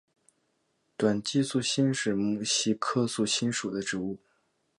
[0.97, 4.17] 短萼素馨是木犀科素馨属的植物。